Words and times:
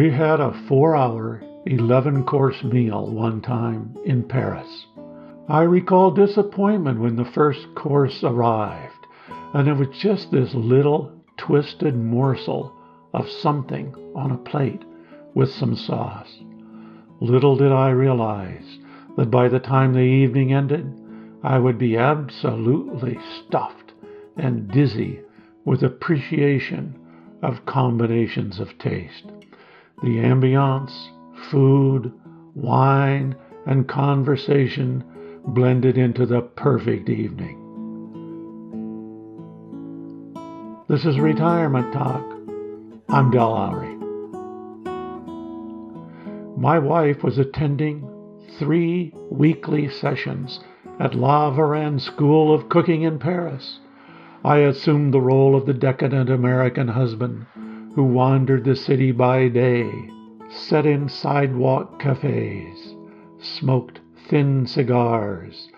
We 0.00 0.10
had 0.10 0.40
a 0.40 0.54
four 0.66 0.96
hour, 0.96 1.42
11 1.66 2.24
course 2.24 2.64
meal 2.64 3.10
one 3.10 3.42
time 3.42 3.98
in 4.06 4.22
Paris. 4.22 4.86
I 5.46 5.60
recall 5.60 6.10
disappointment 6.10 7.00
when 7.00 7.16
the 7.16 7.26
first 7.26 7.74
course 7.74 8.24
arrived, 8.24 9.06
and 9.52 9.68
it 9.68 9.74
was 9.74 9.88
just 9.88 10.30
this 10.30 10.54
little 10.54 11.12
twisted 11.36 11.94
morsel 11.96 12.74
of 13.12 13.28
something 13.28 13.94
on 14.16 14.30
a 14.30 14.38
plate 14.38 14.82
with 15.34 15.52
some 15.52 15.76
sauce. 15.76 16.34
Little 17.20 17.56
did 17.56 17.70
I 17.70 17.90
realize 17.90 18.78
that 19.18 19.30
by 19.30 19.48
the 19.48 19.60
time 19.60 19.92
the 19.92 20.00
evening 20.00 20.54
ended, 20.54 20.98
I 21.42 21.58
would 21.58 21.76
be 21.76 21.98
absolutely 21.98 23.18
stuffed 23.44 23.92
and 24.38 24.66
dizzy 24.70 25.20
with 25.66 25.82
appreciation 25.82 26.98
of 27.42 27.66
combinations 27.66 28.60
of 28.60 28.78
taste. 28.78 29.26
The 30.02 30.16
ambiance, 30.16 31.10
food, 31.50 32.10
wine, 32.54 33.36
and 33.66 33.86
conversation 33.86 35.04
blended 35.48 35.98
into 35.98 36.24
the 36.24 36.40
perfect 36.40 37.10
evening. 37.10 37.58
This 40.88 41.04
is 41.04 41.20
Retirement 41.20 41.92
Talk. 41.92 42.24
I'm 43.10 43.30
Del 43.30 43.50
Lowry. 43.50 43.94
My 46.56 46.78
wife 46.78 47.22
was 47.22 47.36
attending 47.36 48.08
three 48.58 49.12
weekly 49.30 49.90
sessions 49.90 50.60
at 50.98 51.14
La 51.14 51.50
Varenne 51.50 52.00
School 52.00 52.54
of 52.54 52.70
Cooking 52.70 53.02
in 53.02 53.18
Paris. 53.18 53.80
I 54.46 54.60
assumed 54.60 55.12
the 55.12 55.20
role 55.20 55.54
of 55.54 55.66
the 55.66 55.74
decadent 55.74 56.30
American 56.30 56.88
husband 56.88 57.44
who 57.94 58.04
wandered 58.04 58.64
the 58.64 58.76
city 58.76 59.12
by 59.12 59.48
day, 59.48 59.90
sat 60.48 60.86
in 60.86 61.08
sidewalk 61.08 62.00
cafes, 62.00 62.94
smoked 63.38 64.00
thin 64.28 64.66
cigars, 64.66 65.68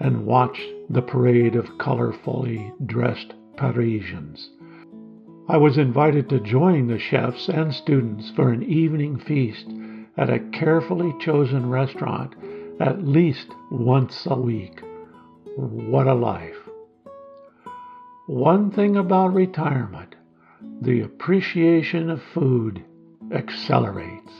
and 0.00 0.24
watched 0.24 0.66
the 0.88 1.02
parade 1.02 1.56
of 1.56 1.66
colorfully 1.78 2.72
dressed 2.86 3.34
Parisians. 3.56 4.50
I 5.48 5.56
was 5.56 5.78
invited 5.78 6.28
to 6.28 6.40
join 6.40 6.86
the 6.86 6.98
chefs 6.98 7.48
and 7.48 7.72
students 7.74 8.30
for 8.30 8.50
an 8.50 8.62
evening 8.62 9.18
feast 9.18 9.66
at 10.16 10.30
a 10.30 10.40
carefully 10.52 11.14
chosen 11.20 11.68
restaurant 11.68 12.34
at 12.80 13.04
least 13.06 13.48
once 13.70 14.26
a 14.30 14.36
week. 14.36 14.82
What 15.56 16.06
a 16.06 16.14
life! 16.14 16.56
One 18.26 18.70
thing 18.70 18.96
about 18.96 19.34
retirement 19.34 20.14
the 20.80 21.00
appreciation 21.00 22.10
of 22.10 22.22
food 22.34 22.84
accelerates. 23.32 24.32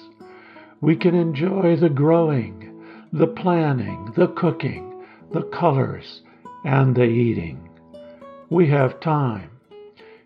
We 0.81 0.97
can 0.97 1.15
enjoy 1.15 1.77
the 1.77 1.91
growing 1.91 2.69
the 3.13 3.27
planning, 3.27 4.13
the 4.17 4.29
cooking, 4.29 5.05
the 5.33 5.43
colors, 5.43 6.23
and 6.65 6.95
the 6.95 7.05
eating. 7.05 7.69
We 8.51 8.69
have 8.69 9.01
time. 9.01 9.51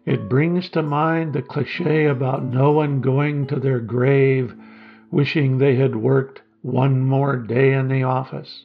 It 0.05 0.29
brings 0.29 0.69
to 0.71 0.83
mind 0.83 1.33
the 1.33 1.43
cliche 1.43 2.07
about 2.07 2.45
no 2.45 2.73
one 2.73 3.01
going 3.01 3.47
to 3.49 3.61
their 3.61 3.79
grave 3.79 4.53
wishing 5.13 5.59
they 5.59 5.77
had 5.77 5.95
worked 5.95 6.43
one 6.63 7.01
more 7.01 7.37
day 7.37 7.73
in 7.73 7.89
the 7.89 8.03
office. 8.03 8.65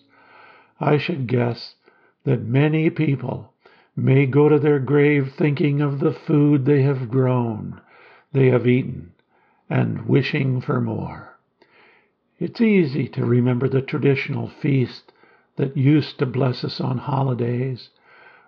I 0.79 0.97
should 0.97 1.27
guess 1.27 1.75
that 2.23 2.41
many 2.41 2.89
people 2.89 3.53
may 3.99 4.27
go 4.27 4.47
to 4.47 4.59
their 4.59 4.79
grave 4.79 5.33
thinking 5.35 5.81
of 5.81 5.99
the 5.99 6.13
food 6.13 6.65
they 6.65 6.83
have 6.83 7.09
grown, 7.09 7.81
they 8.31 8.47
have 8.51 8.67
eaten, 8.67 9.11
and 9.69 10.07
wishing 10.07 10.61
for 10.61 10.79
more. 10.79 11.35
It's 12.39 12.61
easy 12.61 13.07
to 13.09 13.25
remember 13.25 13.67
the 13.67 13.81
traditional 13.81 14.47
feast 14.47 15.11
that 15.55 15.75
used 15.75 16.19
to 16.19 16.27
bless 16.27 16.63
us 16.63 16.79
on 16.79 16.99
holidays. 16.99 17.89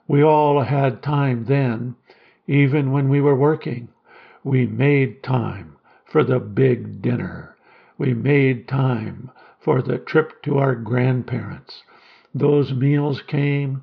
We 0.08 0.24
all 0.24 0.62
had 0.62 1.02
time 1.02 1.46
then, 1.46 1.96
even 2.46 2.92
when 2.92 3.10
we 3.10 3.20
were 3.20 3.36
working. 3.36 3.90
We 4.44 4.68
made 4.68 5.24
time 5.24 5.78
for 6.06 6.24
the 6.24 6.40
big 6.40 7.02
dinner. 7.02 7.56
We 7.98 8.14
made 8.14 8.68
time 8.68 9.32
for 9.60 9.82
the 9.82 9.98
trip 9.98 10.44
to 10.44 10.60
our 10.60 10.76
grandparents. 10.76 11.84
Those 12.36 12.72
meals 12.72 13.24
came 13.24 13.82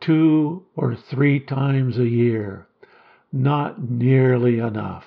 two 0.00 0.64
or 0.76 0.94
three 0.94 1.40
times 1.40 1.98
a 1.98 2.08
year. 2.08 2.66
Not 3.32 3.90
nearly 3.90 4.58
enough. 4.58 5.04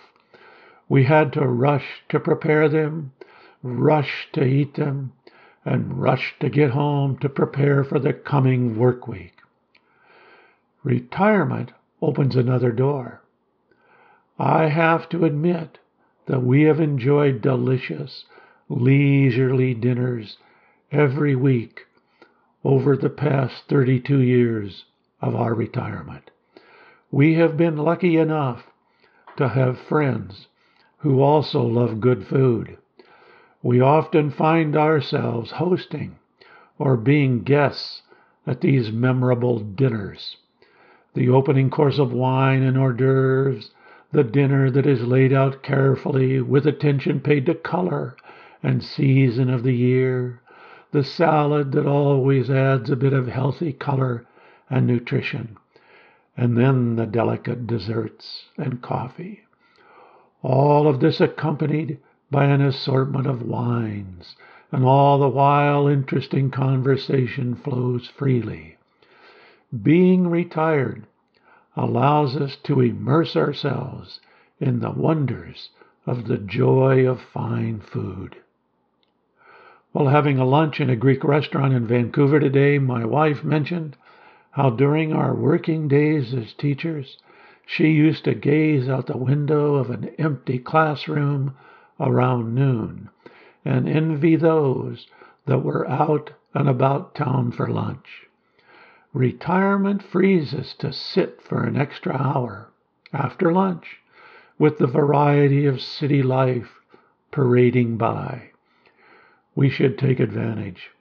We 0.87 1.05
had 1.05 1.33
to 1.33 1.47
rush 1.47 2.03
to 2.09 2.19
prepare 2.19 2.69
them 2.69 3.13
rush 3.63 4.27
to 4.33 4.43
eat 4.43 4.75
them, 4.75 5.13
and 5.63 6.01
rush 6.01 6.33
to 6.39 6.49
get 6.49 6.71
home 6.71 7.17
to 7.19 7.29
prepare 7.29 7.83
for 7.83 7.99
the 7.99 8.13
coming 8.13 8.77
work 8.77 9.07
week. 9.07 9.35
Retirement 10.83 11.71
opens 12.01 12.35
another 12.35 12.71
door. 12.71 13.21
I 14.39 14.69
have 14.69 15.07
to 15.09 15.25
admit 15.25 15.77
that 16.25 16.41
we 16.41 16.63
have 16.63 16.79
enjoyed 16.79 17.41
delicious, 17.41 18.25
leisurely 18.67 19.75
dinners 19.75 20.37
every 20.91 21.35
week 21.35 21.81
over 22.63 22.95
the 22.95 23.09
past 23.09 23.63
32 23.69 24.19
years 24.19 24.85
of 25.21 25.35
our 25.35 25.53
retirement. 25.53 26.31
We 27.11 27.35
have 27.35 27.57
been 27.57 27.77
lucky 27.77 28.17
enough 28.17 28.67
to 29.37 29.49
have 29.49 29.79
friends 29.79 30.47
who 30.99 31.21
also 31.21 31.63
love 31.63 31.99
good 31.99 32.25
food 32.25 32.77
we 33.63 33.79
often 33.79 34.31
find 34.31 34.75
ourselves 34.75 35.51
hosting 35.51 36.15
or 36.79 36.97
being 36.97 37.43
guests 37.43 38.01
at 38.47 38.61
these 38.61 38.91
memorable 38.91 39.59
dinners. 39.59 40.37
The 41.13 41.29
opening 41.29 41.69
course 41.69 41.99
of 41.99 42.11
wine 42.11 42.63
and 42.63 42.75
hors 42.75 42.93
d'oeuvres, 42.93 43.71
the 44.11 44.23
dinner 44.23 44.71
that 44.71 44.87
is 44.87 45.03
laid 45.03 45.31
out 45.31 45.61
carefully 45.61 46.41
with 46.41 46.65
attention 46.65 47.19
paid 47.19 47.45
to 47.45 47.53
color 47.53 48.15
and 48.63 48.83
season 48.83 49.49
of 49.49 49.61
the 49.63 49.75
year, 49.75 50.41
the 50.91 51.03
salad 51.03 51.71
that 51.71 51.85
always 51.85 52.49
adds 52.49 52.89
a 52.89 52.95
bit 52.95 53.13
of 53.13 53.27
healthy 53.27 53.71
color 53.71 54.25
and 54.69 54.85
nutrition, 54.85 55.57
and 56.35 56.57
then 56.57 56.95
the 56.95 57.05
delicate 57.05 57.65
desserts 57.65 58.45
and 58.57 58.81
coffee. 58.81 59.41
All 60.41 60.87
of 60.87 60.99
this 60.99 61.21
accompanied 61.21 61.99
by 62.29 62.45
an 62.45 62.61
assortment 62.61 63.27
of 63.27 63.41
wines, 63.41 64.35
and 64.71 64.83
all 64.83 65.19
the 65.19 65.29
while 65.29 65.87
interesting 65.87 66.49
conversation 66.49 67.55
flows 67.55 68.07
freely. 68.07 68.77
Being 69.83 70.27
retired 70.29 71.05
allows 71.75 72.35
us 72.35 72.57
to 72.63 72.81
immerse 72.81 73.35
ourselves 73.35 74.19
in 74.59 74.79
the 74.79 74.91
wonders 74.91 75.69
of 76.05 76.27
the 76.27 76.37
joy 76.37 77.07
of 77.07 77.21
fine 77.21 77.79
food. 77.79 78.35
While 79.93 80.07
having 80.07 80.37
a 80.37 80.45
lunch 80.45 80.79
in 80.79 80.89
a 80.89 80.95
Greek 80.95 81.23
restaurant 81.23 81.73
in 81.73 81.85
Vancouver 81.85 82.39
today, 82.39 82.79
my 82.79 83.03
wife 83.03 83.43
mentioned 83.43 83.97
how 84.51 84.69
during 84.69 85.11
our 85.11 85.35
working 85.35 85.89
days 85.89 86.33
as 86.33 86.53
teachers, 86.53 87.17
she 87.65 87.89
used 87.89 88.23
to 88.23 88.33
gaze 88.33 88.87
out 88.87 89.07
the 89.07 89.17
window 89.17 89.75
of 89.75 89.89
an 89.89 90.11
empty 90.17 90.59
classroom 90.59 91.55
around 91.99 92.55
noon 92.55 93.09
and 93.65 93.87
envy 93.87 94.35
those 94.37 95.07
that 95.45 95.63
were 95.63 95.89
out 95.89 96.31
and 96.53 96.69
about 96.69 97.13
town 97.13 97.51
for 97.51 97.67
lunch. 97.67 98.27
Retirement 99.13 100.01
frees 100.01 100.53
us 100.53 100.73
to 100.75 100.93
sit 100.93 101.41
for 101.41 101.63
an 101.63 101.75
extra 101.75 102.15
hour 102.15 102.69
after 103.11 103.51
lunch 103.51 103.99
with 104.57 104.77
the 104.77 104.87
variety 104.87 105.65
of 105.65 105.81
city 105.81 106.23
life 106.23 106.79
parading 107.29 107.97
by. 107.97 108.50
We 109.55 109.69
should 109.69 109.97
take 109.97 110.19
advantage. 110.19 110.91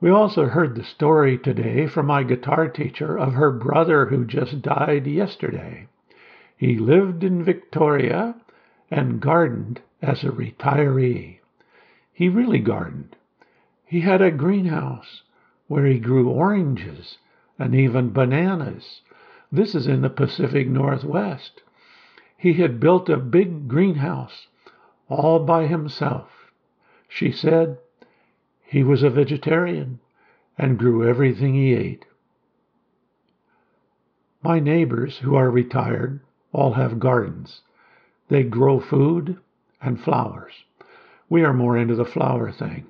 We 0.00 0.10
also 0.10 0.46
heard 0.46 0.74
the 0.74 0.84
story 0.84 1.38
today 1.38 1.86
from 1.86 2.06
my 2.06 2.24
guitar 2.24 2.68
teacher 2.68 3.18
of 3.18 3.34
her 3.34 3.52
brother 3.52 4.06
who 4.06 4.24
just 4.24 4.60
died 4.60 5.06
yesterday. 5.06 5.86
He 6.56 6.76
lived 6.76 7.24
in 7.24 7.44
Victoria 7.44 8.34
and 8.90 9.20
gardened 9.20 9.80
as 10.02 10.24
a 10.24 10.30
retiree. 10.30 11.38
He 12.12 12.28
really 12.28 12.58
gardened. 12.58 13.16
He 13.86 14.00
had 14.00 14.20
a 14.20 14.30
greenhouse 14.30 15.22
where 15.68 15.86
he 15.86 15.98
grew 15.98 16.28
oranges 16.28 17.18
and 17.58 17.74
even 17.74 18.12
bananas. 18.12 19.02
This 19.50 19.74
is 19.74 19.86
in 19.86 20.02
the 20.02 20.10
Pacific 20.10 20.68
Northwest. 20.68 21.62
He 22.36 22.54
had 22.54 22.80
built 22.80 23.08
a 23.08 23.16
big 23.16 23.68
greenhouse 23.68 24.48
all 25.08 25.38
by 25.38 25.66
himself. 25.66 26.41
She 27.14 27.30
said 27.30 27.78
he 28.62 28.82
was 28.82 29.02
a 29.02 29.10
vegetarian 29.10 30.00
and 30.56 30.78
grew 30.78 31.06
everything 31.06 31.54
he 31.54 31.74
ate. 31.74 32.06
My 34.42 34.58
neighbors 34.58 35.18
who 35.18 35.34
are 35.36 35.50
retired 35.50 36.20
all 36.52 36.72
have 36.72 36.98
gardens. 36.98 37.60
They 38.28 38.42
grow 38.42 38.80
food 38.80 39.38
and 39.80 40.00
flowers. 40.00 40.64
We 41.28 41.44
are 41.44 41.52
more 41.52 41.76
into 41.76 41.94
the 41.94 42.06
flower 42.06 42.50
thing. 42.50 42.86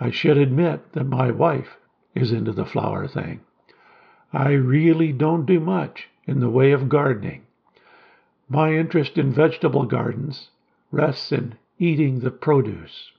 I 0.00 0.10
should 0.10 0.36
admit 0.36 0.92
that 0.92 1.06
my 1.06 1.30
wife 1.30 1.78
is 2.14 2.32
into 2.32 2.52
the 2.52 2.66
flower 2.66 3.06
thing. 3.06 3.40
I 4.32 4.50
really 4.52 5.12
don't 5.12 5.46
do 5.46 5.60
much 5.60 6.08
in 6.26 6.40
the 6.40 6.50
way 6.50 6.72
of 6.72 6.88
gardening. 6.88 7.46
My 8.48 8.74
interest 8.74 9.16
in 9.16 9.32
vegetable 9.32 9.84
gardens 9.84 10.50
rests 10.90 11.30
in 11.32 11.54
eating 11.78 12.20
the 12.20 12.32
produce. 12.32 13.12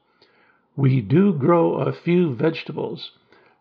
We 0.80 1.02
do 1.02 1.34
grow 1.34 1.74
a 1.74 1.92
few 1.92 2.34
vegetables, 2.34 3.12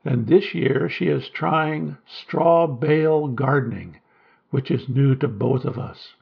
and 0.04 0.28
this 0.28 0.54
year 0.54 0.88
she 0.88 1.08
is 1.08 1.28
trying 1.28 1.96
straw 2.06 2.68
bale 2.68 3.26
gardening, 3.26 3.98
which 4.50 4.70
is 4.70 4.88
new 4.88 5.16
to 5.16 5.26
both 5.26 5.64
of 5.64 5.80
us. 5.80 6.14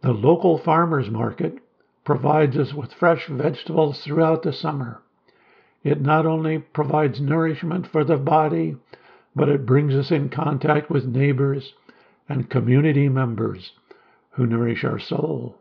The 0.00 0.10
local 0.10 0.58
farmers 0.58 1.08
market 1.08 1.60
provides 2.02 2.56
us 2.56 2.74
with 2.74 2.92
fresh 2.92 3.28
vegetables 3.28 4.02
throughout 4.02 4.42
the 4.42 4.52
summer. 4.52 5.02
It 5.84 6.00
not 6.00 6.26
only 6.26 6.58
provides 6.58 7.20
nourishment 7.20 7.86
for 7.86 8.02
the 8.02 8.16
body, 8.16 8.74
but 9.36 9.48
it 9.48 9.64
brings 9.64 9.94
us 9.94 10.10
in 10.10 10.30
contact 10.30 10.90
with 10.90 11.06
neighbors 11.06 11.74
and 12.28 12.50
community 12.50 13.08
members 13.08 13.70
who 14.30 14.46
nourish 14.46 14.82
our 14.82 14.98
soul. 14.98 15.58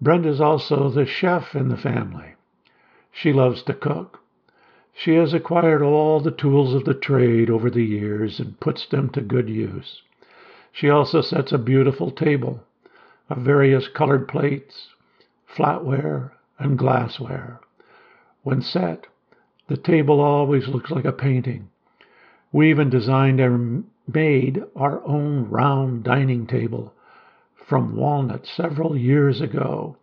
Brenda 0.00 0.30
is 0.30 0.40
also 0.40 0.90
the 0.90 1.06
chef 1.06 1.54
in 1.54 1.68
the 1.68 1.76
family. 1.76 2.34
She 3.12 3.32
loves 3.32 3.62
to 3.64 3.74
cook. 3.74 4.20
She 4.94 5.14
has 5.14 5.32
acquired 5.32 5.82
all 5.82 6.20
the 6.20 6.30
tools 6.30 6.74
of 6.74 6.84
the 6.84 6.94
trade 6.94 7.50
over 7.50 7.70
the 7.70 7.84
years 7.84 8.40
and 8.40 8.58
puts 8.60 8.86
them 8.86 9.10
to 9.10 9.20
good 9.20 9.48
use. 9.48 10.02
She 10.72 10.90
also 10.90 11.20
sets 11.20 11.52
a 11.52 11.58
beautiful 11.58 12.10
table 12.10 12.60
of 13.30 13.38
various 13.38 13.88
colored 13.88 14.28
plates, 14.28 14.94
flatware, 15.46 16.32
and 16.58 16.78
glassware. 16.78 17.60
When 18.42 18.60
set, 18.60 19.06
the 19.68 19.76
table 19.76 20.20
always 20.20 20.68
looks 20.68 20.90
like 20.90 21.04
a 21.04 21.12
painting. 21.12 21.68
We 22.52 22.70
even 22.70 22.90
designed 22.90 23.40
and 23.40 23.84
made 24.12 24.64
our 24.74 25.04
own 25.04 25.48
round 25.50 26.04
dining 26.04 26.46
table 26.46 26.94
from 27.54 27.96
walnut 27.96 28.46
several 28.46 28.96
years 28.96 29.40
ago 29.40 29.96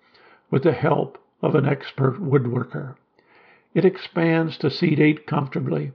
with 0.52 0.64
the 0.64 0.72
help 0.72 1.18
of 1.46 1.56
an 1.56 1.66
expert 1.68 2.20
woodworker. 2.20 2.96
It 3.74 3.86
expands 3.86 4.58
to 4.58 4.72
seat 4.72 5.00
eight 5.00 5.28
comfortably 5.28 5.92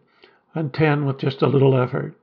and 0.55 0.73
ten 0.73 1.07
with 1.07 1.19
just 1.19 1.43
a 1.43 1.49
little 1.49 1.77
effort. 1.77 2.15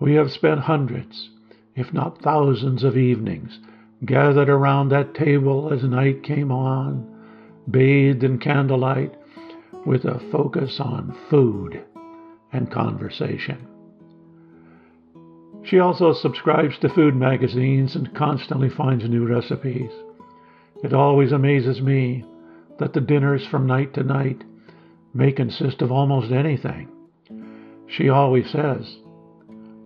We 0.00 0.14
have 0.14 0.32
spent 0.32 0.60
hundreds, 0.60 1.30
if 1.76 1.92
not 1.92 2.22
thousands, 2.22 2.82
of 2.82 2.96
evenings 2.96 3.60
gathered 4.04 4.48
around 4.48 4.88
that 4.88 5.14
table 5.14 5.72
as 5.72 5.84
night 5.84 6.22
came 6.22 6.50
on, 6.50 7.08
bathed 7.70 8.24
in 8.24 8.38
candlelight, 8.38 9.14
with 9.86 10.04
a 10.04 10.18
focus 10.32 10.80
on 10.80 11.16
food 11.30 11.82
and 12.52 12.70
conversation. 12.70 13.66
She 15.62 15.78
also 15.78 16.12
subscribes 16.12 16.78
to 16.78 16.88
food 16.88 17.14
magazines 17.14 17.94
and 17.96 18.14
constantly 18.14 18.68
finds 18.68 19.08
new 19.08 19.26
recipes. 19.26 19.90
It 20.84 20.92
always 20.92 21.32
amazes 21.32 21.80
me 21.80 22.24
that 22.78 22.92
the 22.92 23.00
dinners 23.00 23.46
from 23.46 23.66
night 23.66 23.94
to 23.94 24.02
night 24.02 24.44
may 25.14 25.32
consist 25.32 25.80
of 25.80 25.90
almost 25.90 26.30
anything. 26.30 26.90
She 27.86 28.10
always 28.10 28.50
says, 28.50 28.98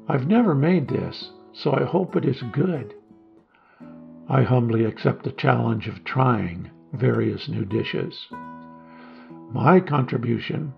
I've 0.08 0.26
never 0.26 0.56
made 0.56 0.88
this, 0.88 1.30
so 1.52 1.72
I 1.72 1.84
hope 1.84 2.16
it 2.16 2.24
is 2.24 2.42
good. 2.50 2.94
I 4.28 4.42
humbly 4.42 4.84
accept 4.84 5.22
the 5.22 5.30
challenge 5.30 5.86
of 5.86 6.02
trying 6.02 6.68
various 6.92 7.48
new 7.48 7.64
dishes. 7.64 8.26
My 9.52 9.78
contribution 9.78 10.74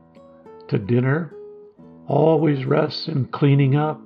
to 0.69 0.79
dinner 0.79 1.35
always 2.07 2.67
rests 2.67 3.09
in 3.09 3.25
cleaning 3.25 3.75
up 3.75 3.99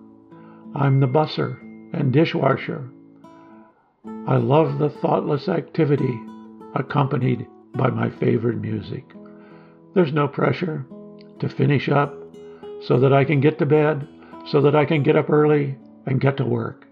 I'm 0.77 1.01
the 1.01 1.09
busser 1.09 1.59
and 1.93 2.13
dishwasher. 2.13 2.89
I 4.27 4.37
love 4.37 4.79
the 4.79 4.91
thoughtless 4.91 5.49
activity 5.49 6.21
accompanied 6.75 7.47
by 7.75 7.89
my 7.91 8.11
favorite 8.11 8.59
music. 8.59 9.05
There's 9.95 10.13
no 10.13 10.29
pressure 10.29 10.85
to 11.39 11.49
finish 11.49 11.89
up 11.89 12.15
so 12.83 12.99
that 13.01 13.13
I 13.13 13.25
can 13.25 13.41
get 13.41 13.59
to 13.59 13.67
bed, 13.67 14.07
so 14.47 14.61
that 14.63 14.77
I 14.77 14.85
can 14.85 15.03
get 15.03 15.17
up 15.17 15.31
early 15.31 15.77
and 16.07 16.21
get 16.21 16.37
to 16.37 16.45
work. 16.45 16.87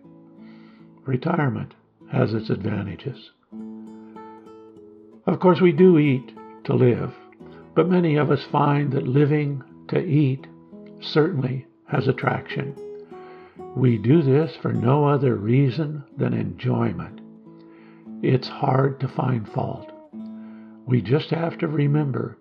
Retirement 1.04 1.74
has 2.10 2.32
its 2.32 2.48
advantages. 2.48 3.30
Of 5.26 5.38
course, 5.40 5.60
we 5.60 5.72
do 5.72 5.98
eat 5.98 6.32
to 6.64 6.74
live, 6.74 7.12
but 7.74 7.88
many 7.88 8.16
of 8.16 8.30
us 8.30 8.44
find 8.44 8.92
that 8.92 9.06
living 9.06 9.62
to 9.88 10.02
eat 10.02 10.46
certainly 11.00 11.66
has 11.88 12.08
attraction. 12.08 12.74
We 13.56 13.98
do 13.98 14.22
this 14.22 14.56
for 14.62 14.72
no 14.72 15.06
other 15.06 15.36
reason 15.36 16.04
than 16.16 16.32
enjoyment. 16.32 17.20
It's 18.22 18.48
hard 18.48 18.98
to 19.00 19.08
find 19.08 19.46
fault. 19.48 19.90
We 20.86 21.02
just 21.02 21.28
have 21.30 21.58
to 21.58 21.68
remember 21.68 22.36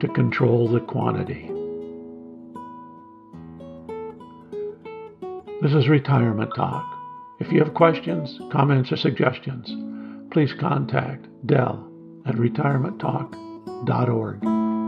to 0.00 0.08
control 0.14 0.68
the 0.68 0.80
quantity. 0.80 1.50
This 5.62 5.74
is 5.74 5.88
Retirement 5.88 6.52
Talk. 6.56 6.86
If 7.38 7.52
you 7.52 7.62
have 7.62 7.74
questions, 7.74 8.40
comments, 8.50 8.90
or 8.92 8.96
suggestions, 8.96 9.70
please 10.30 10.54
contact 10.54 11.26
Del 11.46 11.86
at 12.24 12.36
retirementtalk.org. 12.36 14.79